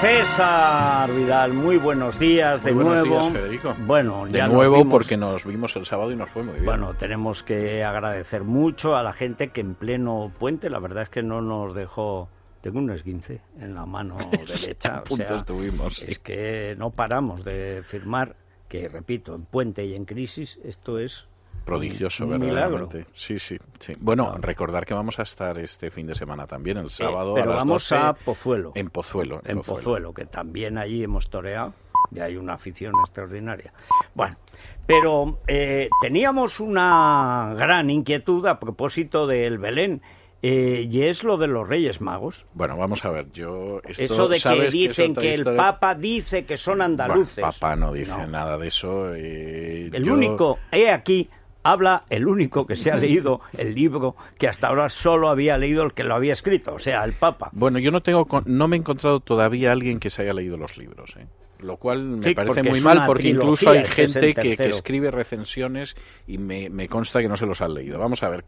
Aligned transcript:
César 0.00 1.12
Vidal, 1.12 1.52
muy 1.52 1.76
buenos 1.76 2.18
días 2.18 2.64
de 2.64 2.72
Muy 2.72 2.84
buenos 2.84 3.06
nuevo. 3.06 3.20
días, 3.20 3.32
Federico. 3.34 3.74
Bueno, 3.86 4.24
De 4.24 4.38
ya 4.38 4.48
nuevo, 4.48 4.88
porque 4.88 5.18
nos 5.18 5.44
vimos 5.44 5.76
el 5.76 5.84
sábado 5.84 6.10
y 6.10 6.16
nos 6.16 6.30
fue 6.30 6.42
muy 6.42 6.54
bien. 6.54 6.64
Bueno, 6.64 6.94
tenemos 6.94 7.42
que 7.42 7.84
agradecer 7.84 8.42
mucho 8.44 8.96
a 8.96 9.02
la 9.02 9.12
gente 9.12 9.48
que 9.48 9.60
en 9.60 9.74
pleno 9.74 10.32
puente, 10.38 10.70
la 10.70 10.78
verdad 10.78 11.02
es 11.02 11.08
que 11.10 11.22
no 11.22 11.42
nos 11.42 11.74
dejó. 11.74 12.30
Tengo 12.62 12.78
un 12.78 12.90
esguince 12.90 13.42
en 13.58 13.74
la 13.74 13.84
mano 13.84 14.16
derecha. 14.30 15.02
o 15.06 15.16
sea, 15.16 15.36
estuvimos. 15.36 16.02
Es 16.02 16.18
que 16.18 16.74
no 16.78 16.90
paramos 16.90 17.44
de 17.44 17.82
firmar 17.84 18.36
que, 18.68 18.88
repito, 18.88 19.34
en 19.34 19.44
puente 19.44 19.84
y 19.84 19.94
en 19.94 20.06
crisis, 20.06 20.58
esto 20.64 20.98
es 20.98 21.26
Prodigioso, 21.64 22.24
un 22.24 22.30
milagro. 22.40 22.54
verdaderamente. 22.54 23.06
Sí, 23.12 23.38
sí, 23.38 23.56
sí. 23.78 23.92
Bueno, 24.00 24.26
Claro. 24.26 24.40
recordar 24.42 24.84
que 24.86 24.94
vamos 24.94 25.18
a 25.18 25.22
estar 25.22 25.58
este 25.58 25.90
fin 25.90 26.06
de 26.06 26.14
semana 26.14 26.46
también, 26.46 26.78
el 26.78 26.90
sábado. 26.90 27.32
Eh, 27.32 27.40
pero 27.40 27.50
a 27.52 27.54
las 27.54 27.60
vamos 27.64 27.88
12, 27.88 27.96
a 27.96 28.12
Pozuelo. 28.14 28.72
En 28.74 28.90
Pozuelo. 28.90 29.40
en 29.44 29.60
Pozuelo, 29.62 30.12
que 30.12 30.26
también 30.26 30.78
allí 30.78 31.02
hemos 31.04 31.28
toreado 31.30 31.74
y 32.12 32.18
hay 32.20 32.36
una 32.36 32.54
afición 32.54 32.92
extraordinaria. 33.04 33.72
Bueno, 34.14 34.36
pero 34.86 35.38
eh, 35.46 35.88
teníamos 36.02 36.58
una 36.60 37.54
gran 37.56 37.90
inquietud 37.90 38.46
a 38.46 38.58
propósito 38.58 39.26
del 39.26 39.58
Belén. 39.58 40.02
eh, 40.42 40.88
y 40.90 41.02
es 41.02 41.22
lo 41.22 41.36
de 41.36 41.46
los 41.48 41.68
Reyes 41.68 42.00
Magos. 42.00 42.46
Bueno, 42.54 42.74
vamos 42.74 43.04
a 43.04 43.10
ver, 43.10 43.30
yo... 43.30 43.82
Esto, 43.86 44.04
Eso 44.04 44.26
de 44.26 44.36
que 44.36 44.40
¿sabes 44.40 44.64
es 44.68 44.72
dicen 44.72 45.10
otra 45.10 45.22
que 45.22 45.34
el? 45.34 45.44
Papa 45.54 45.94
dice 45.94 46.46
que 46.46 46.56
son 46.56 46.78
Bueno, 46.78 46.84
andaluces. 46.86 47.42
papá 47.44 47.76
no 47.76 47.92
dice 47.92 48.16
No. 48.16 48.26
nada 48.26 48.56
de 48.56 48.68
eso. 48.68 49.14
eh, 49.14 49.90
El 49.92 50.02
yo- 50.02 50.14
único, 50.14 50.58
he 50.72 50.90
aquí, 50.90 51.28
habla 51.62 52.04
el 52.10 52.26
único 52.26 52.66
que 52.66 52.76
se 52.76 52.90
ha 52.90 52.96
leído 52.96 53.40
el 53.56 53.74
libro 53.74 54.16
que 54.38 54.48
hasta 54.48 54.68
ahora 54.68 54.88
solo 54.88 55.28
había 55.28 55.58
leído 55.58 55.82
el 55.82 55.92
que 55.92 56.04
lo 56.04 56.14
había 56.14 56.32
escrito, 56.32 56.74
o 56.74 56.78
sea, 56.78 57.04
el 57.04 57.12
Papa. 57.12 57.50
Bueno, 57.52 57.78
yo 57.78 57.90
no 57.90 58.00
tengo, 58.00 58.26
no 58.46 58.68
me 58.68 58.76
he 58.76 58.78
encontrado 58.78 59.20
todavía 59.20 59.72
alguien 59.72 59.98
que 59.98 60.10
se 60.10 60.22
haya 60.22 60.32
leído 60.32 60.56
los 60.56 60.76
libros, 60.76 61.14
¿eh? 61.16 61.26
lo 61.62 61.76
cual 61.76 62.02
me 62.02 62.22
Sí, 62.22 62.34
parece 62.34 62.62
muy 62.62 62.80
mal 62.80 63.04
porque 63.06 63.28
incluso 63.28 63.70
hay 63.70 63.84
gente 63.84 64.34
que, 64.34 64.54
escribe 64.66 65.10
recensiones 65.10 65.96
y 66.26 66.38
me, 66.38 66.70
me 66.70 66.88
consta 66.88 67.20
que 67.20 67.28
no 67.28 67.36
se 67.36 67.46
los 67.46 67.60
han 67.60 67.74
leído. 67.74 67.98
Vamos 67.98 68.22
a 68.22 68.28
ver. 68.28 68.44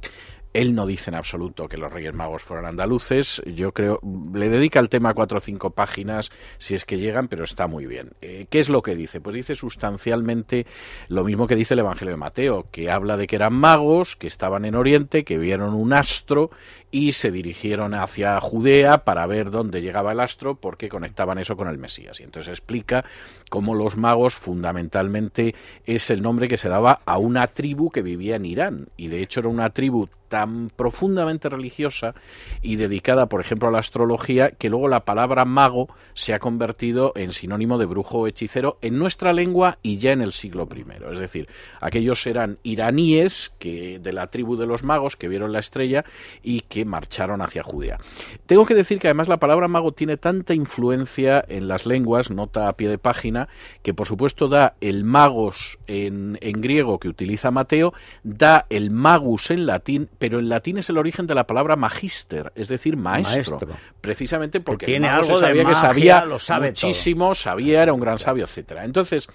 Él 0.52 0.74
no 0.74 0.86
dice 0.86 1.10
en 1.10 1.14
absoluto 1.14 1.68
que 1.68 1.78
los 1.78 1.92
Reyes 1.92 2.14
Magos 2.14 2.42
fueran 2.42 2.66
andaluces. 2.66 3.42
Yo 3.46 3.72
creo, 3.72 4.00
le 4.34 4.48
dedica 4.48 4.80
al 4.80 4.90
tema 4.90 5.14
cuatro 5.14 5.38
o 5.38 5.40
cinco 5.40 5.70
páginas 5.70 6.30
si 6.58 6.74
es 6.74 6.84
que 6.84 6.98
llegan, 6.98 7.28
pero 7.28 7.44
está 7.44 7.66
muy 7.66 7.86
bien. 7.86 8.10
Eh, 8.20 8.46
¿Qué 8.50 8.60
es 8.60 8.68
lo 8.68 8.82
que 8.82 8.94
dice? 8.94 9.20
Pues 9.20 9.34
dice 9.34 9.54
sustancialmente 9.54 10.66
lo 11.08 11.24
mismo 11.24 11.46
que 11.46 11.56
dice 11.56 11.74
el 11.74 11.80
Evangelio 11.80 12.12
de 12.12 12.18
Mateo, 12.18 12.66
que 12.70 12.90
habla 12.90 13.16
de 13.16 13.26
que 13.26 13.36
eran 13.36 13.54
magos, 13.54 14.16
que 14.16 14.26
estaban 14.26 14.64
en 14.64 14.74
Oriente, 14.74 15.24
que 15.24 15.38
vieron 15.38 15.74
un 15.74 15.92
astro 15.92 16.50
y 16.90 17.12
se 17.12 17.30
dirigieron 17.30 17.94
hacia 17.94 18.38
Judea 18.38 18.98
para 18.98 19.26
ver 19.26 19.50
dónde 19.50 19.80
llegaba 19.80 20.12
el 20.12 20.20
astro 20.20 20.56
porque 20.56 20.90
conectaban 20.90 21.38
eso 21.38 21.56
con 21.56 21.68
el 21.68 21.78
Mesías. 21.78 22.20
Y 22.20 22.24
entonces 22.24 22.50
explica 22.50 23.04
cómo 23.48 23.74
los 23.74 23.96
magos 23.96 24.34
fundamentalmente 24.34 25.54
es 25.86 26.10
el 26.10 26.20
nombre 26.20 26.48
que 26.48 26.58
se 26.58 26.68
daba 26.68 27.00
a 27.06 27.16
una 27.16 27.46
tribu 27.46 27.90
que 27.90 28.02
vivía 28.02 28.36
en 28.36 28.44
Irán 28.44 28.88
y 28.98 29.08
de 29.08 29.22
hecho 29.22 29.40
era 29.40 29.48
una 29.48 29.70
tribu 29.70 30.08
tan 30.32 30.70
profundamente 30.70 31.50
religiosa 31.50 32.14
y 32.62 32.76
dedicada, 32.76 33.26
por 33.26 33.42
ejemplo, 33.42 33.68
a 33.68 33.70
la 33.70 33.80
astrología, 33.80 34.52
que 34.52 34.70
luego 34.70 34.88
la 34.88 35.04
palabra 35.04 35.44
mago 35.44 35.94
se 36.14 36.32
ha 36.32 36.38
convertido 36.38 37.12
en 37.16 37.34
sinónimo 37.34 37.76
de 37.76 37.84
brujo 37.84 38.26
hechicero 38.26 38.78
en 38.80 38.98
nuestra 38.98 39.34
lengua 39.34 39.76
y 39.82 39.98
ya 39.98 40.12
en 40.12 40.22
el 40.22 40.32
siglo 40.32 40.66
I. 40.74 40.86
Es 41.12 41.18
decir, 41.18 41.50
aquellos 41.82 42.26
eran 42.26 42.56
iraníes 42.62 43.52
que, 43.58 43.98
de 43.98 44.12
la 44.14 44.28
tribu 44.28 44.56
de 44.56 44.64
los 44.64 44.84
magos 44.84 45.16
que 45.16 45.28
vieron 45.28 45.52
la 45.52 45.58
estrella 45.58 46.06
y 46.42 46.60
que 46.60 46.86
marcharon 46.86 47.42
hacia 47.42 47.62
Judea. 47.62 47.98
Tengo 48.46 48.64
que 48.64 48.74
decir 48.74 49.00
que 49.00 49.08
además 49.08 49.28
la 49.28 49.36
palabra 49.36 49.68
mago 49.68 49.92
tiene 49.92 50.16
tanta 50.16 50.54
influencia 50.54 51.44
en 51.46 51.68
las 51.68 51.84
lenguas, 51.84 52.30
nota 52.30 52.68
a 52.68 52.72
pie 52.78 52.88
de 52.88 52.96
página, 52.96 53.50
que 53.82 53.92
por 53.92 54.06
supuesto 54.06 54.48
da 54.48 54.76
el 54.80 55.04
magos 55.04 55.78
en 55.86 56.38
griego 56.40 56.98
que 56.98 57.08
utiliza 57.08 57.50
Mateo, 57.50 57.92
da 58.22 58.64
el 58.70 58.90
magus 58.90 59.50
en 59.50 59.66
latín, 59.66 60.08
pero 60.22 60.38
en 60.38 60.48
latín 60.48 60.78
es 60.78 60.88
el 60.88 60.98
origen 60.98 61.26
de 61.26 61.34
la 61.34 61.48
palabra 61.48 61.74
magister, 61.74 62.52
es 62.54 62.68
decir, 62.68 62.96
maestro. 62.96 63.58
Maestro. 63.58 63.76
Precisamente 64.00 64.60
porque 64.60 64.86
tiene 64.86 65.08
el 65.08 65.14
mago 65.14 65.24
algo 65.24 65.38
se 65.38 65.46
de 65.46 65.48
sabía 65.48 65.64
que 65.64 65.74
sabía 65.74 66.24
lo 66.24 66.38
sabe 66.38 66.68
muchísimo, 66.68 67.34
sabía, 67.34 67.82
era 67.82 67.92
un 67.92 67.98
gran 67.98 68.20
sabio, 68.20 68.44
etcétera. 68.44 68.84
Entonces, 68.84 69.28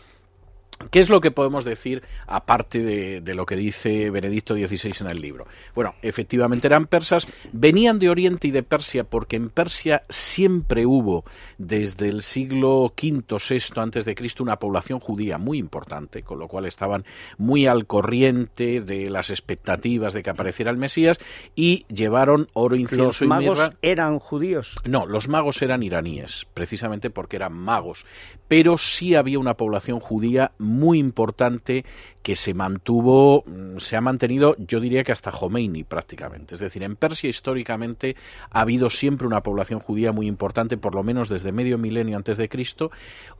¿Qué 0.91 0.99
es 0.99 1.09
lo 1.09 1.21
que 1.21 1.31
podemos 1.31 1.65
decir 1.65 2.03
aparte 2.27 2.79
de, 2.79 3.19
de, 3.21 3.35
lo 3.35 3.45
que 3.45 3.55
dice 3.55 4.11
Benedicto 4.11 4.53
XVI 4.53 4.93
en 5.01 5.09
el 5.09 5.19
libro? 5.19 5.47
Bueno, 5.73 5.95
efectivamente 6.01 6.67
eran 6.67 6.85
persas, 6.85 7.27
venían 7.51 7.97
de 7.99 8.09
Oriente 8.09 8.47
y 8.47 8.51
de 8.51 8.63
Persia 8.63 9.03
porque 9.03 9.35
en 9.35 9.49
Persia 9.49 10.03
siempre 10.07 10.85
hubo 10.85 11.25
desde 11.57 12.09
el 12.09 12.21
siglo 12.21 12.93
V, 12.95 13.23
VI 13.27 13.81
antes 13.81 14.05
de 14.05 14.13
Cristo 14.13 14.43
una 14.43 14.59
población 14.59 14.99
judía 14.99 15.39
muy 15.39 15.57
importante, 15.57 16.21
con 16.21 16.38
lo 16.38 16.47
cual 16.47 16.65
estaban 16.65 17.05
muy 17.38 17.65
al 17.65 17.88
corriente 17.88 18.79
de 18.79 19.09
las 19.09 19.31
expectativas 19.31 20.13
de 20.13 20.21
que 20.21 20.29
apareciera 20.29 20.69
el 20.69 20.77
Mesías 20.77 21.19
y 21.55 21.85
llevaron 21.89 22.49
oro, 22.53 22.75
incienso 22.75 23.05
¿Los 23.05 23.21
magos 23.23 23.45
y 23.45 23.61
mirra. 23.61 23.73
eran 23.81 24.19
judíos? 24.19 24.75
No, 24.85 25.05
los 25.07 25.27
magos 25.27 25.61
eran 25.63 25.81
iraníes, 25.81 26.45
precisamente 26.53 27.09
porque 27.09 27.38
eran 27.38 27.53
magos, 27.53 28.05
pero 28.47 28.77
sí 28.77 29.15
había 29.15 29.39
una 29.39 29.55
población 29.55 29.99
judía 29.99 30.51
muy 30.59 30.66
importante 31.00 31.85
que 32.22 32.35
se 32.35 32.53
mantuvo, 32.53 33.44
mm, 33.45 33.78
se 33.78 33.95
ha 33.95 34.01
mantenido, 34.01 34.55
yo 34.57 34.79
diría 34.79 35.03
que 35.03 35.11
hasta 35.11 35.31
Khomeini 35.31 35.83
prácticamente. 35.83 36.55
Es 36.55 36.61
decir, 36.61 36.83
en 36.83 36.95
Persia 36.95 37.29
históricamente 37.29 38.16
ha 38.50 38.61
habido 38.61 38.89
siempre 38.89 39.27
una 39.27 39.41
población 39.41 39.79
judía 39.79 40.11
muy 40.11 40.27
importante, 40.27 40.77
por 40.77 40.95
lo 40.95 41.03
menos 41.03 41.29
desde 41.29 41.51
medio 41.51 41.77
milenio 41.77 42.17
antes 42.17 42.38
de 42.38 42.50
Cristo, 42.50 42.91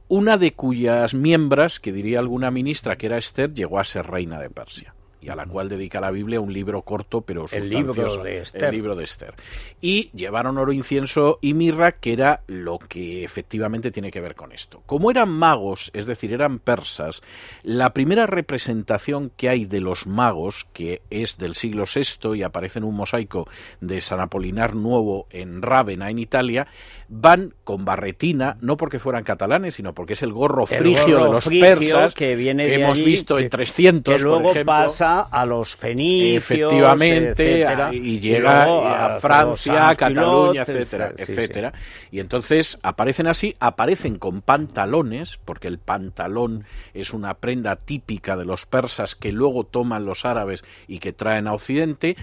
una 0.08 0.38
de 0.38 0.54
cuyas 0.54 1.14
miembros, 1.14 1.80
que 1.80 1.92
diría 1.92 2.20
alguna 2.20 2.52
ministra 2.52 2.98
que 2.98 3.08
era 3.08 3.18
Esther, 3.18 3.54
llegó 3.54 3.80
a 3.80 3.84
ser 3.84 4.08
reina 4.08 4.40
de 4.40 4.50
Persia 4.50 4.97
y 5.22 5.30
a 5.30 5.36
la 5.36 5.46
cual 5.46 5.70
dedica 5.70 6.00
la 6.00 6.12
Biblia 6.12 6.40
un 6.40 6.54
libro 6.54 6.82
corto 6.82 7.22
pero 7.22 7.44
El 7.44 7.64
sustancioso, 7.64 8.02
libro 8.02 8.24
de 8.24 8.38
Esther. 8.40 8.64
el 8.64 8.72
libro 8.72 8.96
de 8.96 9.04
Esther. 9.04 9.34
Y 9.82 10.10
llevaron 10.14 10.58
oro, 10.58 10.72
incienso 10.72 11.40
y 11.42 11.54
mirra, 11.54 11.94
que 11.94 12.14
era 12.14 12.42
lo 12.48 12.80
que 12.80 13.24
efectivamente 13.24 13.92
tiene 13.92 14.12
que 14.12 14.22
ver 14.22 14.36
con 14.36 14.52
esto. 14.52 14.82
Como 14.86 15.12
eran 15.12 15.30
magos, 15.30 15.92
es 15.94 16.06
decir, 16.06 16.34
eran 16.34 16.60
persas, 16.60 17.22
la 17.64 17.94
primera 17.94 18.26
representación 18.26 19.32
que 19.36 19.50
hay 19.50 19.66
de 19.66 19.82
los 19.82 20.08
magos, 20.08 20.68
que 20.74 21.02
es 21.10 21.38
del 21.38 21.56
siglo 21.56 21.86
VI 21.86 22.36
y 22.36 22.44
aparece 22.44 22.80
en 22.80 22.86
un 22.86 22.96
mosaico 22.96 23.48
de 23.82 24.02
San 24.02 24.20
Apolinar 24.20 24.76
Nuevo 24.76 25.28
en 25.30 25.62
Rávena, 25.62 26.10
en 26.10 26.20
Italia, 26.20 26.68
van 27.10 27.54
con 27.64 27.86
barretina, 27.86 28.58
no 28.60 28.76
porque 28.76 29.00
fueran 29.00 29.24
catalanes, 29.24 29.76
sino 29.76 29.94
porque 29.94 30.14
es 30.14 30.24
el 30.24 30.34
gorro 30.34 30.64
El 30.70 30.78
frigio 30.80 31.06
gorro 31.16 31.24
de 31.26 31.32
los 31.32 31.46
frigio 31.46 31.66
persas 31.66 32.14
que 32.14 32.36
viene 32.36 32.68
de 32.68 32.76
hemos 32.76 32.98
allí, 32.98 33.06
visto 33.06 33.38
que- 33.38 33.44
en 33.44 33.50
300, 33.50 34.16
que 34.16 34.22
luego 34.22 34.42
por 34.42 34.52
ejemplo. 34.52 34.66
pasa 34.74 35.22
a 35.22 35.46
los 35.46 35.76
fenicios, 35.78 36.44
Efectivamente, 36.44 37.62
etcétera, 37.62 37.88
a- 37.88 37.94
y 37.94 38.20
llega 38.20 39.16
a, 39.16 39.20
Francia, 39.22 39.90
a 39.90 39.96
Cataluña, 39.96 40.64
etcétera, 40.64 41.14
sí, 41.18 41.26
sí. 41.26 41.32
etcétera. 41.32 41.74
Y 42.12 42.20
entonces 42.20 42.78
aparecen 42.84 43.28
así, 43.28 43.56
aparecen 43.60 44.18
con 44.18 44.42
pantalones, 44.42 45.40
porque 45.46 45.68
el 45.70 45.80
pantalón 45.80 46.66
es 46.94 47.14
una 47.14 47.36
prenda 47.36 47.76
típica 47.78 48.36
de 48.36 48.46
los 48.46 48.66
persas 48.66 49.16
que 49.16 49.32
luego 49.32 49.64
toman 49.64 50.06
los 50.06 50.26
árabes 50.26 50.64
y 50.88 51.00
que 51.00 51.14
traen 51.14 51.48
a 51.48 51.54
Occidente. 51.54 52.18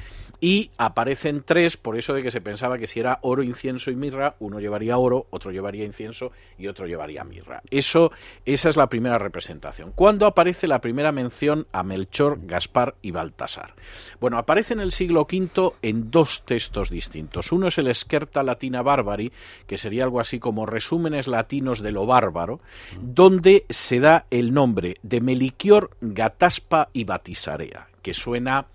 Y 0.46 0.70
aparecen 0.76 1.42
tres, 1.42 1.78
por 1.78 1.96
eso 1.96 2.12
de 2.12 2.22
que 2.22 2.30
se 2.30 2.42
pensaba 2.42 2.76
que 2.76 2.86
si 2.86 3.00
era 3.00 3.18
oro, 3.22 3.42
incienso 3.42 3.90
y 3.90 3.96
mirra, 3.96 4.34
uno 4.40 4.60
llevaría 4.60 4.98
oro, 4.98 5.26
otro 5.30 5.50
llevaría 5.50 5.86
incienso 5.86 6.32
y 6.58 6.66
otro 6.66 6.86
llevaría 6.86 7.24
mirra. 7.24 7.62
Eso, 7.70 8.12
esa 8.44 8.68
es 8.68 8.76
la 8.76 8.90
primera 8.90 9.16
representación. 9.16 9.92
¿Cuándo 9.92 10.26
aparece 10.26 10.68
la 10.68 10.82
primera 10.82 11.12
mención 11.12 11.66
a 11.72 11.82
Melchor, 11.82 12.40
Gaspar 12.42 12.94
y 13.00 13.10
Baltasar? 13.10 13.72
Bueno, 14.20 14.36
aparece 14.36 14.74
en 14.74 14.80
el 14.80 14.92
siglo 14.92 15.22
V 15.22 15.76
en 15.80 16.10
dos 16.10 16.42
textos 16.44 16.90
distintos. 16.90 17.50
Uno 17.50 17.68
es 17.68 17.78
el 17.78 17.86
Esquerta 17.86 18.42
Latina 18.42 18.82
Barbari, 18.82 19.32
que 19.66 19.78
sería 19.78 20.04
algo 20.04 20.20
así 20.20 20.40
como 20.40 20.66
resúmenes 20.66 21.26
latinos 21.26 21.80
de 21.80 21.92
lo 21.92 22.04
bárbaro, 22.04 22.60
donde 23.00 23.64
se 23.70 23.98
da 23.98 24.26
el 24.30 24.52
nombre 24.52 24.98
de 25.02 25.22
Meliquior, 25.22 25.92
Gataspa 26.02 26.90
y 26.92 27.04
Batisarea, 27.04 27.88
que 28.02 28.12
suena 28.12 28.66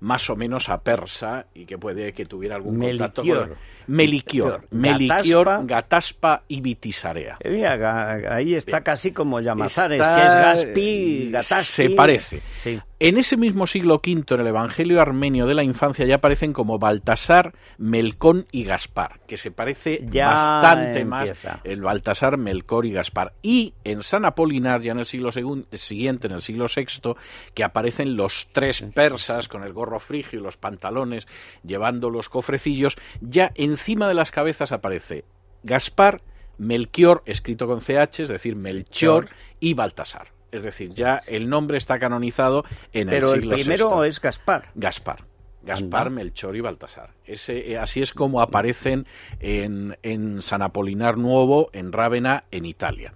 más 0.00 0.28
o 0.30 0.36
menos 0.36 0.68
a 0.68 0.82
persa 0.82 1.46
y 1.54 1.64
que 1.66 1.78
puede 1.78 2.12
que 2.12 2.24
tuviera 2.26 2.56
algún 2.56 2.78
contacto 2.78 3.22
Meliquior. 3.22 3.48
con 3.48 3.58
Meliquior, 3.86 4.66
Meliquior, 4.70 5.66
Gataspa 5.66 6.42
y 6.48 6.60
Vitisarea. 6.60 7.36
Eh, 7.40 7.50
mira, 7.50 8.34
ahí 8.34 8.54
está 8.54 8.82
casi 8.82 9.12
como 9.12 9.40
Llamazares, 9.40 10.00
Está- 10.00 10.14
que 10.14 10.20
es 10.20 10.34
Gaspi, 10.34 11.30
Gataspi. 11.32 11.64
Se 11.88 11.90
parece. 11.90 12.40
Sí. 12.60 12.80
En 13.02 13.16
ese 13.16 13.38
mismo 13.38 13.66
siglo 13.66 13.94
V, 14.04 14.34
en 14.34 14.40
el 14.42 14.46
Evangelio 14.48 15.00
armenio 15.00 15.46
de 15.46 15.54
la 15.54 15.62
infancia, 15.64 16.04
ya 16.04 16.16
aparecen 16.16 16.52
como 16.52 16.78
Baltasar, 16.78 17.54
Melcón 17.78 18.46
y 18.52 18.64
Gaspar, 18.64 19.20
que 19.26 19.38
se 19.38 19.50
parece 19.50 20.04
Ya 20.10 20.28
bastante 20.28 21.06
más 21.06 21.32
el 21.64 21.80
Baltasar, 21.80 22.36
Melcor 22.36 22.84
y 22.84 22.92
Gaspar. 22.92 23.32
Y 23.42 23.72
en 23.84 24.02
San 24.02 24.26
Apolinar, 24.26 24.82
ya 24.82 24.92
en 24.92 24.98
el 24.98 25.06
siglo 25.06 25.30
siguiente, 25.32 26.26
en 26.26 26.34
el 26.34 26.42
siglo 26.42 26.66
VI, 26.74 27.14
que 27.54 27.64
aparecen 27.64 28.16
los 28.16 28.50
tres 28.52 28.82
persas 28.94 29.48
con 29.48 29.62
el 29.64 29.72
gorro 29.72 29.89
frigio 29.98 30.38
y 30.38 30.42
los 30.42 30.56
pantalones, 30.56 31.26
llevando 31.64 32.10
los 32.10 32.28
cofrecillos, 32.28 32.96
ya 33.20 33.50
encima 33.54 34.06
de 34.06 34.14
las 34.14 34.30
cabezas 34.30 34.70
aparece 34.72 35.24
Gaspar, 35.62 36.22
Melchior, 36.58 37.22
escrito 37.26 37.66
con 37.66 37.80
CH, 37.80 38.20
es 38.20 38.28
decir, 38.28 38.54
Melchor, 38.54 39.28
y 39.58 39.74
Baltasar. 39.74 40.28
Es 40.52 40.62
decir, 40.62 40.92
ya 40.92 41.20
el 41.26 41.48
nombre 41.48 41.78
está 41.78 41.98
canonizado 41.98 42.64
en 42.92 43.08
el 43.08 43.14
Pero 43.14 43.34
el 43.34 43.40
primero 43.40 44.00
VI. 44.00 44.08
es 44.08 44.20
Gaspar. 44.20 44.70
Gaspar. 44.74 45.30
Gaspar, 45.62 46.06
Anda. 46.06 46.10
Melchor 46.10 46.56
y 46.56 46.60
Baltasar. 46.60 47.10
Ese, 47.24 47.72
eh, 47.72 47.78
así 47.78 48.00
es 48.00 48.12
como 48.12 48.40
aparecen 48.40 49.06
en, 49.40 49.98
en 50.02 50.40
San 50.42 50.62
Apolinar 50.62 51.18
Nuevo, 51.18 51.68
en 51.72 51.92
Rávena, 51.92 52.44
en 52.50 52.64
Italia. 52.64 53.12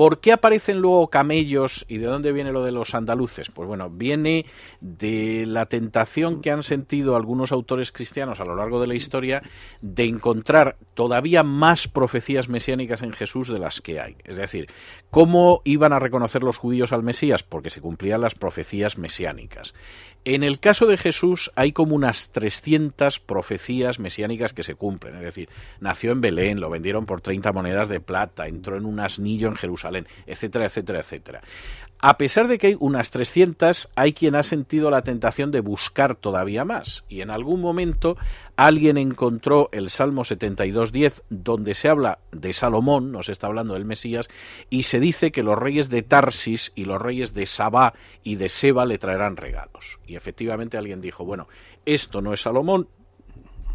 ¿Por 0.00 0.20
qué 0.20 0.32
aparecen 0.32 0.78
luego 0.78 1.08
camellos 1.08 1.84
y 1.86 1.98
de 1.98 2.06
dónde 2.06 2.32
viene 2.32 2.52
lo 2.52 2.64
de 2.64 2.72
los 2.72 2.94
andaluces? 2.94 3.50
Pues 3.50 3.68
bueno, 3.68 3.90
viene 3.90 4.46
de 4.80 5.44
la 5.44 5.66
tentación 5.66 6.40
que 6.40 6.50
han 6.50 6.62
sentido 6.62 7.16
algunos 7.16 7.52
autores 7.52 7.92
cristianos 7.92 8.40
a 8.40 8.46
lo 8.46 8.56
largo 8.56 8.80
de 8.80 8.86
la 8.86 8.94
historia 8.94 9.42
de 9.82 10.04
encontrar 10.04 10.78
todavía 10.94 11.42
más 11.42 11.86
profecías 11.86 12.48
mesiánicas 12.48 13.02
en 13.02 13.12
Jesús 13.12 13.48
de 13.48 13.58
las 13.58 13.82
que 13.82 14.00
hay. 14.00 14.16
Es 14.24 14.36
decir, 14.36 14.68
¿cómo 15.10 15.60
iban 15.64 15.92
a 15.92 15.98
reconocer 15.98 16.44
los 16.44 16.56
judíos 16.56 16.92
al 16.92 17.02
Mesías? 17.02 17.42
Porque 17.42 17.68
se 17.68 17.82
cumplían 17.82 18.22
las 18.22 18.34
profecías 18.34 18.96
mesiánicas. 18.96 19.74
En 20.24 20.42
el 20.42 20.60
caso 20.60 20.84
de 20.86 20.98
Jesús 20.98 21.50
hay 21.56 21.72
como 21.72 21.94
unas 21.94 22.30
300 22.30 23.20
profecías 23.20 23.98
mesiánicas 23.98 24.52
que 24.52 24.62
se 24.62 24.74
cumplen, 24.74 25.16
es 25.16 25.22
decir, 25.22 25.48
nació 25.80 26.12
en 26.12 26.20
Belén, 26.20 26.60
lo 26.60 26.68
vendieron 26.68 27.06
por 27.06 27.22
30 27.22 27.52
monedas 27.52 27.88
de 27.88 28.00
plata, 28.00 28.46
entró 28.46 28.76
en 28.76 28.84
un 28.84 29.00
asnillo 29.00 29.48
en 29.48 29.56
Jerusalén, 29.56 29.89
etcétera, 30.26 30.66
etcétera, 30.66 31.00
etcétera. 31.00 31.42
A 32.02 32.16
pesar 32.16 32.48
de 32.48 32.56
que 32.56 32.68
hay 32.68 32.76
unas 32.80 33.10
300, 33.10 33.90
hay 33.94 34.14
quien 34.14 34.34
ha 34.34 34.42
sentido 34.42 34.90
la 34.90 35.02
tentación 35.02 35.50
de 35.50 35.60
buscar 35.60 36.14
todavía 36.14 36.64
más. 36.64 37.04
Y 37.10 37.20
en 37.20 37.30
algún 37.30 37.60
momento 37.60 38.16
alguien 38.56 38.96
encontró 38.96 39.68
el 39.72 39.90
Salmo 39.90 40.22
72.10, 40.22 41.22
donde 41.28 41.74
se 41.74 41.88
habla 41.88 42.18
de 42.32 42.54
Salomón, 42.54 43.12
nos 43.12 43.28
está 43.28 43.48
hablando 43.48 43.74
del 43.74 43.84
Mesías, 43.84 44.28
y 44.70 44.84
se 44.84 44.98
dice 44.98 45.30
que 45.30 45.42
los 45.42 45.58
reyes 45.58 45.90
de 45.90 46.02
Tarsis 46.02 46.72
y 46.74 46.86
los 46.86 47.02
reyes 47.02 47.34
de 47.34 47.44
Sabá 47.44 47.92
y 48.22 48.36
de 48.36 48.48
Seba 48.48 48.86
le 48.86 48.96
traerán 48.96 49.36
regalos. 49.36 49.98
Y 50.06 50.16
efectivamente 50.16 50.78
alguien 50.78 51.02
dijo, 51.02 51.26
bueno, 51.26 51.48
esto 51.84 52.22
no 52.22 52.32
es 52.32 52.40
Salomón, 52.40 52.88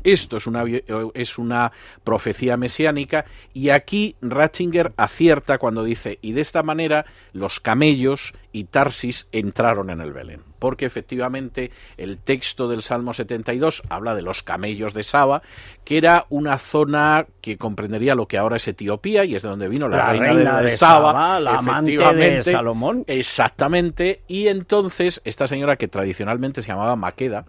esto 0.05 0.37
es 0.37 0.47
una, 0.47 0.63
vi- 0.63 0.83
es 1.13 1.37
una 1.37 1.71
profecía 2.03 2.55
mesiánica 2.55 3.25
y 3.53 3.69
aquí 3.71 4.15
Ratzinger 4.21 4.93
acierta 4.95 5.57
cuando 5.57 5.83
dice, 5.83 6.19
y 6.21 6.31
de 6.31 6.41
esta 6.41 6.63
manera 6.63 7.05
los 7.33 7.59
camellos 7.59 8.33
y 8.53 8.63
Tarsis 8.65 9.27
entraron 9.33 9.89
en 9.89 9.99
el 9.99 10.13
Belén. 10.13 10.41
Porque 10.59 10.85
efectivamente 10.85 11.71
el 11.97 12.17
texto 12.17 12.69
del 12.69 12.81
Salmo 12.81 13.13
72 13.13 13.83
habla 13.89 14.15
de 14.15 14.21
los 14.21 14.41
camellos 14.41 14.93
de 14.93 15.03
Saba, 15.03 15.41
que 15.83 15.97
era 15.97 16.25
una 16.29 16.57
zona 16.57 17.27
que 17.41 17.57
comprendería 17.57 18.15
lo 18.15 18.27
que 18.27 18.37
ahora 18.37 18.55
es 18.55 18.67
Etiopía 18.67 19.25
y 19.25 19.35
es 19.35 19.41
de 19.43 19.49
donde 19.49 19.67
vino 19.67 19.89
la, 19.89 19.97
La 19.97 20.09
reina, 20.13 20.33
reina 20.33 20.61
de, 20.61 20.71
de 20.71 20.77
Saba, 20.77 21.11
Saba, 21.11 21.39
la 21.41 21.57
amante 21.57 21.91
de. 21.97 22.43
Salomón. 22.45 23.03
Exactamente. 23.07 24.21
Y 24.27 24.47
entonces 24.47 25.21
esta 25.25 25.47
señora 25.47 25.75
que 25.75 25.87
tradicionalmente 25.89 26.61
se 26.61 26.69
llamaba 26.69 26.95
Maqueda, 26.95 27.45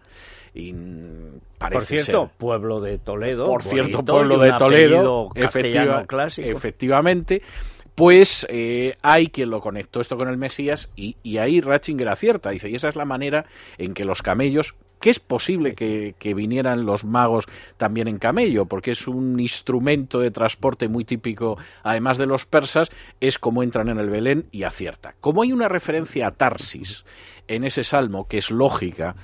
y 0.56 0.72
mm, 0.72 1.40
Por 1.58 1.84
cierto, 1.84 2.26
ser- 2.28 2.36
pueblo 2.38 2.80
de 2.80 2.98
Toledo. 2.98 3.46
por 3.46 3.62
cierto 3.62 3.98
bonito, 3.98 4.12
pueblo 4.12 4.38
de 4.38 4.52
Toledo, 4.54 5.30
efectiva- 5.34 6.04
clásico. 6.06 6.48
efectivamente, 6.48 7.42
pues 7.94 8.46
eh, 8.50 8.94
hay 9.02 9.28
quien 9.28 9.50
lo 9.50 9.60
conectó 9.60 10.00
esto 10.00 10.16
con 10.16 10.28
el 10.28 10.36
Mesías 10.36 10.88
y, 10.96 11.16
y 11.22 11.38
ahí 11.38 11.60
Ratzinger 11.60 12.08
acierta, 12.08 12.50
dice, 12.50 12.68
y 12.68 12.74
esa 12.74 12.88
es 12.88 12.96
la 12.96 13.04
manera 13.06 13.46
en 13.78 13.94
que 13.94 14.04
los 14.04 14.20
camellos, 14.22 14.74
que 15.00 15.10
es 15.10 15.18
posible 15.18 15.74
que, 15.74 16.14
que 16.18 16.34
vinieran 16.34 16.84
los 16.86 17.04
magos 17.04 17.46
también 17.78 18.08
en 18.08 18.18
camello, 18.18 18.66
porque 18.66 18.90
es 18.92 19.06
un 19.08 19.38
instrumento 19.40 20.20
de 20.20 20.30
transporte 20.30 20.88
muy 20.88 21.04
típico, 21.04 21.58
además 21.82 22.18
de 22.18 22.26
los 22.26 22.44
persas, 22.46 22.90
es 23.20 23.38
como 23.38 23.62
entran 23.62 23.88
en 23.88 23.98
el 23.98 24.10
Belén 24.10 24.46
y 24.52 24.64
acierta. 24.64 25.14
Como 25.20 25.42
hay 25.42 25.52
una 25.52 25.68
referencia 25.68 26.26
a 26.26 26.30
Tarsis 26.32 27.04
en 27.48 27.64
ese 27.64 27.84
salmo, 27.84 28.26
que 28.28 28.38
es 28.38 28.50
lógica, 28.50 29.16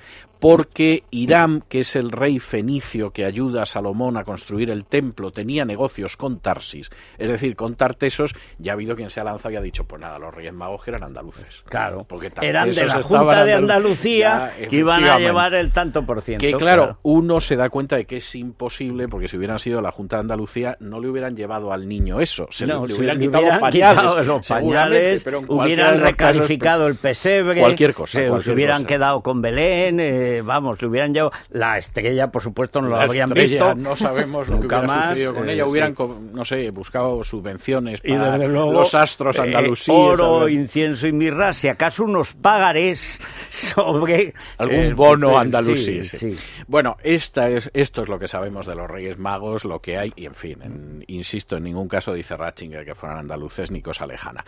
porque 0.43 1.05
Hiram, 1.13 1.61
que 1.69 1.79
es 1.79 1.95
el 1.95 2.11
rey 2.11 2.41
fenicio 2.41 3.13
que 3.13 3.25
ayuda 3.25 3.63
a 3.63 3.67
Salomón 3.67 4.17
a 4.17 4.25
construir 4.25 4.71
el 4.71 4.85
templo, 4.85 5.31
tenía 5.31 5.65
negocios 5.65 6.17
con 6.17 6.41
Tarsis, 6.41 6.91
es 7.17 7.31
decir, 7.31 7.55
con 7.55 7.77
Tartesos, 7.77 8.35
ya 8.59 8.73
ha 8.73 8.75
habido 8.75 8.97
quien 8.97 9.09
se 9.09 9.21
ha 9.21 9.25
lanzado 9.25 9.55
y 9.55 9.57
ha 9.57 9.61
dicho, 9.61 9.85
pues 9.85 10.01
nada, 10.01 10.19
los 10.19 10.35
reyes 10.35 10.53
magos 10.53 10.83
que 10.83 10.91
eran 10.91 11.05
andaluces. 11.05 11.63
Claro, 11.67 12.05
Porque 12.09 12.33
eran 12.41 12.73
de 12.73 12.87
la 12.87 13.01
Junta 13.03 13.45
de 13.45 13.55
Andalucía 13.55 14.53
Ya, 14.59 14.67
que 14.67 14.75
iban 14.75 15.05
a 15.05 15.21
llevar 15.21 15.55
el 15.55 15.71
tanto 15.71 16.05
por 16.05 16.23
ciento. 16.23 16.45
Que 16.45 16.55
claro, 16.55 16.99
uno 17.03 17.39
se 17.39 17.55
da 17.55 17.71
cuenta 17.71 17.95
de 17.95 18.05
que 18.05 18.17
es 18.17 18.35
imposible, 18.35 19.07
porque 19.07 19.29
si 19.29 19.37
hubieran 19.37 19.61
sido 19.61 19.81
la 19.81 19.93
Junta 19.93 20.17
de 20.17 20.23
Andalucía, 20.23 20.77
no 20.81 20.99
le 20.99 21.09
hubieran 21.09 21.37
llevado 21.37 21.73
al 21.73 21.87
niño 21.87 22.21
eso, 22.21 22.49
se 22.51 22.67
No, 22.67 22.83
le, 22.83 22.89
le 22.89 22.95
si 22.95 22.99
hubieran 22.99 23.19
le 23.21 23.27
quitado 23.27 23.45
hubieran 23.45 23.61
pañales, 23.61 25.23
quitado 25.23 25.41
los 25.41 25.49
hubieran 25.49 26.01
recalificado 26.01 26.89
el 26.89 26.97
pesebre, 26.97 27.61
Cualquier 27.61 27.95
cosa, 27.95 28.12
se, 28.13 28.29
cualquier 28.29 28.43
se 28.45 28.53
hubieran 28.53 28.77
cosa. 28.83 28.87
quedado 28.89 29.23
con 29.23 29.43
Belén, 29.43 29.99
eh, 30.01 30.43
vamos, 30.43 30.81
le 30.83 30.89
hubieran 30.89 31.13
llevado 31.15 31.33
la 31.51 31.79
estrella, 31.79 32.31
por 32.31 32.43
supuesto, 32.43 32.81
no 32.81 32.89
lo 32.89 32.97
La 32.97 33.05
habrían 33.05 33.29
estrella, 33.29 33.73
visto. 33.73 33.75
No 33.75 33.97
sabemos 33.97 34.49
lo 34.49 34.57
que 34.57 34.63
Nunca 34.63 34.79
hubiera 34.81 34.95
más, 34.95 35.09
sucedido 35.09 35.35
con 35.35 35.49
eh, 35.49 35.53
ella. 35.55 35.67
Hubieran, 35.67 35.97
sí. 35.97 36.05
no 36.33 36.45
sé, 36.45 36.71
buscado 36.71 37.25
subvenciones 37.25 38.01
Y 38.05 38.13
para 38.13 38.33
desde 38.39 38.49
luego, 38.53 38.73
los 38.73 38.95
astros 38.95 39.39
eh, 39.39 39.43
andalusíes. 39.43 39.97
oro, 39.99 40.41
¿sabes? 40.41 40.55
incienso 40.55 41.07
y 41.07 41.13
mirra, 41.13 41.53
si 41.53 41.69
acaso 41.69 42.05
unos 42.05 42.35
pagarés 42.35 43.21
sobre 43.51 44.35
algún 44.59 44.95
bono 44.95 45.39
andalusí. 45.39 46.03
Sí, 46.05 46.19
sí. 46.19 46.35
sí. 46.35 46.43
Bueno, 46.67 46.97
esta 47.03 47.49
es, 47.49 47.71
esto 47.75 48.03
es 48.03 48.09
lo 48.09 48.19
que 48.19 48.29
sabemos 48.29 48.67
de 48.67 48.75
los 48.75 48.91
Reyes 48.91 49.19
Magos, 49.19 49.65
lo 49.65 49.81
que 49.81 49.99
hay, 49.99 50.13
y 50.17 50.27
en 50.27 50.35
fin, 50.35 50.59
en- 50.63 51.05
insisto, 51.07 51.57
en 51.57 51.65
ningún 51.65 51.89
caso 51.89 52.13
dice 52.13 52.37
Ratzinger 52.37 52.85
que 52.85 52.95
fueran 52.95 53.19
andaluces 53.19 53.71
ni 53.71 53.83
cosa 53.83 54.07
lejana. 54.07 54.45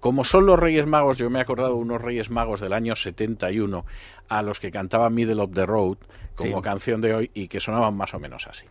Como 0.00 0.22
son 0.24 0.46
los 0.46 0.58
Reyes 0.58 0.86
Magos, 0.86 1.18
yo 1.18 1.28
me 1.30 1.38
he 1.38 1.42
acordado 1.42 1.70
de 1.70 1.74
unos 1.80 2.00
Reyes 2.00 2.30
Magos 2.30 2.60
del 2.60 2.72
año 2.72 2.94
71 3.12 3.84
a 4.28 4.42
los 4.42 4.60
que 4.60 4.70
cantaban 4.70 5.14
Middle 5.14 5.40
of 5.42 5.52
the 5.54 5.66
Road 5.66 5.98
como 6.34 6.58
Sí. 6.58 6.62
canción 6.62 7.00
de 7.00 7.14
hoy 7.14 7.30
y 7.34 7.48
que 7.48 7.60
sonaban 7.60 7.96
más 7.96 8.14
o 8.14 8.18
menos 8.18 8.46
así. 8.46 8.66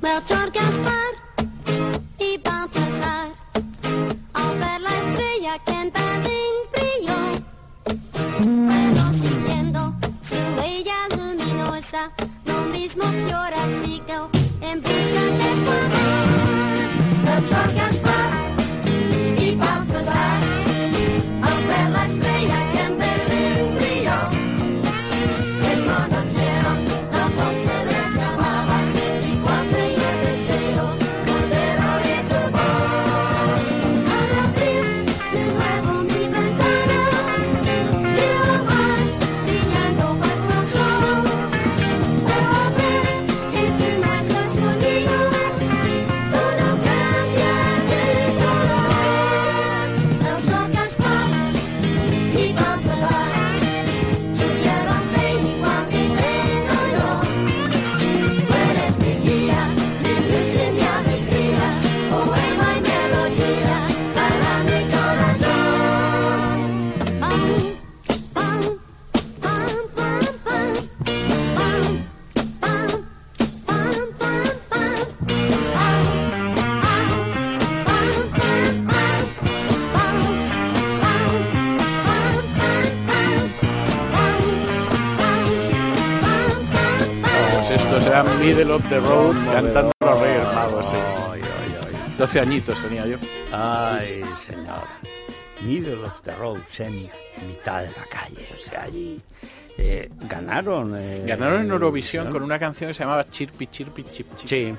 Melchor, 0.00 0.50
Gaspar 0.52 1.14
y 2.18 2.38
Middle 88.40 88.72
of 88.72 88.88
the 88.88 89.00
Road 89.00 89.34
cantando 89.52 89.92
los 90.00 90.20
Reyes 90.20 90.44
Magos. 90.54 90.86
sí. 90.86 90.92
Ay, 91.32 91.40
ay, 91.42 91.74
ay. 91.86 92.14
12 92.18 92.40
añitos 92.40 92.82
tenía 92.82 93.06
yo. 93.06 93.16
Ay, 93.52 94.22
señor. 94.46 94.82
Middle 95.64 96.04
of 96.04 96.20
the 96.22 96.32
road, 96.36 96.58
en 96.78 97.02
mitad 97.48 97.80
de 97.82 97.88
la 97.88 98.04
calle. 98.08 98.46
O 98.58 98.62
sea, 98.64 98.82
allí 98.84 99.20
eh, 99.76 100.08
ganaron. 100.28 100.94
eh, 100.96 101.24
Ganaron 101.26 101.62
en 101.62 101.70
Eurovisión 101.70 102.30
con 102.30 102.42
una 102.44 102.58
canción 102.60 102.88
que 102.90 102.94
se 102.94 103.02
llamaba 103.02 103.28
Chirpi, 103.28 103.66
Chirpi, 103.66 104.04
Chip, 104.04 104.26
Chip. 104.36 104.48
Sí, 104.48 104.74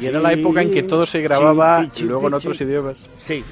Y 0.00 0.06
era 0.06 0.18
la 0.18 0.32
época 0.32 0.60
en 0.62 0.72
que 0.72 0.82
todo 0.82 1.06
se 1.06 1.20
grababa 1.20 1.78
Chirpi, 1.82 1.92
chirpi, 1.96 2.08
luego 2.08 2.26
en 2.28 2.34
otros 2.34 2.56
chirpi. 2.58 2.70
idiomas. 2.72 2.96
sí. 3.18 3.44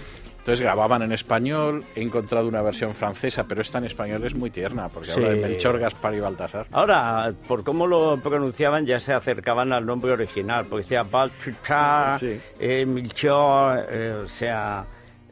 Entonces 0.49 0.65
grababan 0.65 1.03
en 1.03 1.13
español, 1.13 1.85
he 1.95 2.01
encontrado 2.01 2.49
una 2.49 2.63
versión 2.63 2.95
francesa, 2.95 3.45
pero 3.47 3.61
esta 3.61 3.77
en 3.77 3.85
español 3.85 4.25
es 4.25 4.35
muy 4.35 4.49
tierna, 4.49 4.89
porque 4.89 5.13
habla 5.13 5.29
de 5.29 5.35
Sí. 5.37 5.43
Melchor, 5.43 5.79
Gaspar 5.79 6.15
y 6.15 6.21
Baltasar. 6.21 6.67
Ahora, 6.73 7.35
por 7.47 7.63
cómo 7.65 7.87
lo 7.87 8.17
pronunciaban, 8.23 8.87
ya 8.87 8.99
se 8.99 9.13
acercaban 9.13 9.75
al 9.75 9.85
nombre 9.85 10.11
original, 10.13 10.65
porque 10.65 10.85
decía 10.85 11.03
Balchuchar, 11.03 12.19
Sí. 12.19 12.41
eh, 12.61 12.87
Milchor, 12.87 13.89
eh, 13.93 14.23
o 14.25 14.27
sea, 14.27 14.87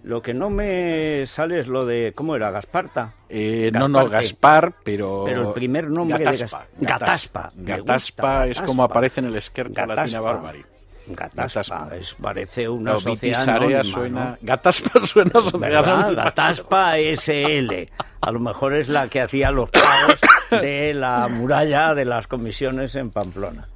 lo 0.05 0.21
que 0.21 0.35
no 0.35 0.51
me 0.51 1.25
sale 1.27 1.61
es 1.61 1.67
lo 1.67 1.87
de, 1.87 2.13
¿cómo 2.15 2.37
era? 2.37 2.51
Gasparta. 2.51 3.15
Eh, 3.31 3.71
no, 3.73 3.89
no. 3.89 4.11
Gaspar, 4.11 4.75
pero... 4.85 5.23
Pero 5.25 5.49
el 5.49 5.55
primer 5.55 5.89
nombre 5.89 6.19
de 6.19 6.25
Gataspa. 6.25 6.59
Gas- 6.59 6.69
Gataspa, 7.01 7.53
Gataspa 7.57 8.23
gusta, 8.45 8.47
es 8.49 8.61
como 8.61 8.83
Gataspa. 8.83 8.85
aparece 8.85 9.21
en 9.21 9.27
el 9.29 9.37
Esquerca 9.37 9.87
Latina 9.87 9.97
Gataspa. 9.97 10.21
Barbari. 10.21 10.63
Gataspa, 11.09 11.61
Gataspa. 11.63 11.97
es, 11.97 12.15
parece 12.15 12.69
una 12.69 12.93
No, 12.93 12.99
sociedad 12.99 13.49
anónima, 13.49 13.85
suena... 13.85 14.25
¿no? 14.31 14.37
Gataspa 14.43 15.01
suena 15.07 15.41
sociedad. 15.41 16.13
Gataspa 16.15 16.95
SL. 16.99 17.73
A 18.21 18.31
lo 18.31 18.41
mejor 18.41 18.75
es 18.75 18.89
la 18.89 19.09
que 19.09 19.21
hacía 19.21 19.51
los 19.51 19.71
pagos 19.71 20.21
de 20.51 20.95
la 20.95 21.29
muralla 21.29 21.95
de 21.95 22.05
las 22.05 22.27
comisiones 22.27 22.95
en 22.97 23.11
Pamplona. 23.11 23.69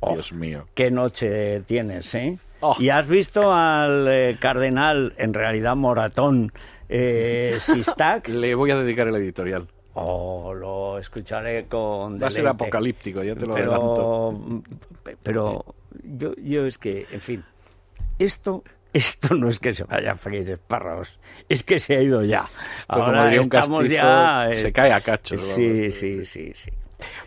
Oh, 0.00 0.12
Dios 0.12 0.32
mío. 0.32 0.64
Qué 0.74 0.90
noche 0.90 1.60
tienes, 1.62 2.14
¿eh? 2.14 2.38
Oh. 2.60 2.76
¿Y 2.78 2.90
has 2.90 3.06
visto 3.06 3.52
al 3.52 4.06
eh, 4.08 4.36
cardenal, 4.38 5.14
en 5.16 5.32
realidad 5.34 5.74
moratón, 5.76 6.52
eh, 6.88 7.58
Sistak? 7.60 8.28
Le 8.28 8.54
voy 8.54 8.70
a 8.70 8.76
dedicar 8.76 9.08
el 9.08 9.16
editorial. 9.16 9.66
Oh, 9.94 10.52
lo 10.52 10.98
escucharé 10.98 11.64
con 11.66 12.20
Va 12.20 12.26
a 12.26 12.30
ser 12.30 12.42
deleite. 12.44 12.64
apocalíptico, 12.64 13.22
ya 13.22 13.34
te 13.34 13.46
lo 13.46 13.54
adelanto. 13.54 14.62
pero 15.22 15.64
yo, 16.02 16.34
yo 16.36 16.66
es 16.66 16.78
que, 16.78 17.06
en 17.10 17.20
fin, 17.20 17.44
esto, 18.18 18.64
esto 18.92 19.34
no 19.34 19.48
es 19.48 19.60
que 19.60 19.74
se 19.74 19.84
vaya 19.84 20.12
a 20.12 20.16
freír 20.16 20.50
espárragos, 20.50 21.18
es 21.48 21.62
que 21.62 21.78
se 21.78 21.96
ha 21.96 22.02
ido 22.02 22.24
ya. 22.24 22.48
Esto, 22.78 23.12
diría 23.12 23.40
un 23.40 23.44
estamos 23.44 23.80
castizo, 23.82 24.02
ya, 24.02 24.48
se 24.54 24.72
cae 24.72 24.92
a 24.92 25.00
cachos. 25.00 25.40
Sí, 25.54 25.92
sí, 25.92 26.24
sí, 26.24 26.52
sí. 26.54 26.70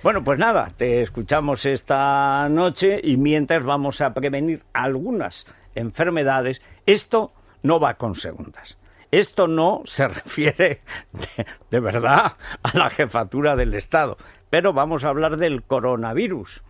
Bueno, 0.02 0.24
pues 0.24 0.40
nada, 0.40 0.72
te 0.76 1.02
escuchamos 1.02 1.66
esta 1.66 2.48
noche 2.50 3.00
y 3.04 3.18
mientras 3.18 3.64
vamos 3.64 4.02
a 4.02 4.14
prevenir 4.14 4.64
algunas 4.74 5.46
enfermedades, 5.76 6.62
esto 6.86 7.34
no 7.62 7.80
va 7.80 7.96
con 7.96 8.16
segundas. 8.16 8.78
Esto 9.12 9.48
no 9.48 9.82
se 9.86 10.08
refiere 10.08 10.82
de, 11.14 11.46
de 11.70 11.80
verdad 11.80 12.34
a 12.64 12.78
la 12.78 12.90
jefatura 12.90 13.56
del 13.56 13.74
Estado, 13.74 14.18
pero 14.50 14.74
vamos 14.74 15.04
a 15.04 15.10
hablar 15.10 15.38
del 15.38 15.64
coronavirus. 15.64 16.64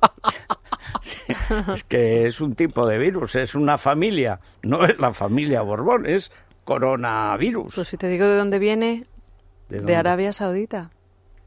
Es 1.74 1.84
que 1.84 2.26
es 2.26 2.40
un 2.40 2.54
tipo 2.54 2.86
de 2.86 2.98
virus, 2.98 3.36
es 3.36 3.54
una 3.54 3.78
familia, 3.78 4.40
no 4.62 4.84
es 4.84 4.98
la 4.98 5.12
familia 5.12 5.62
Borbón, 5.62 6.06
es 6.06 6.30
coronavirus. 6.64 7.74
Pues 7.74 7.88
si 7.88 7.96
te 7.96 8.08
digo 8.08 8.26
de 8.26 8.36
dónde 8.36 8.58
viene, 8.58 9.06
¿De? 9.68 9.96
Arabia 9.96 10.32
Saudita. 10.32 10.90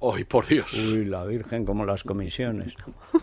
¡Ay, 0.01 0.23
por 0.25 0.45
Dios! 0.45 0.73
Uy, 0.73 1.05
la 1.05 1.23
Virgen 1.25 1.65
como 1.65 1.85
las 1.85 2.03
comisiones. 2.03 2.75